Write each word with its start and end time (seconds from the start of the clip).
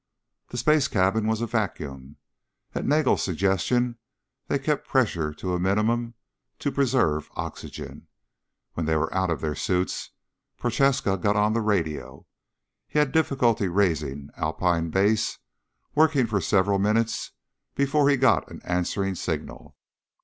The 0.49 0.57
space 0.57 0.87
cabin 0.87 1.27
was 1.27 1.41
a 1.41 1.45
vacuum. 1.45 2.15
At 2.73 2.87
Nagel's 2.87 3.21
suggestion 3.21 3.99
they 4.47 4.57
kept 4.57 4.87
pressure 4.87 5.31
to 5.35 5.53
a 5.53 5.59
minimum 5.59 6.15
to 6.57 6.71
preserve 6.71 7.29
oxygen. 7.35 8.07
When 8.73 8.87
they 8.87 8.95
were 8.95 9.13
out 9.13 9.29
of 9.29 9.41
their 9.41 9.53
suits, 9.53 10.09
Prochaska 10.57 11.17
got 11.19 11.35
on 11.35 11.53
the 11.53 11.61
radio. 11.61 12.25
He 12.87 12.97
had 12.97 13.11
difficulty 13.11 13.67
raising 13.67 14.31
Alpine 14.37 14.89
Base, 14.89 15.37
working 15.93 16.25
for 16.25 16.41
several 16.41 16.79
minutes 16.79 17.33
before 17.75 18.09
he 18.09 18.17
got 18.17 18.49
an 18.49 18.63
answering 18.63 19.13
signal. 19.13 19.75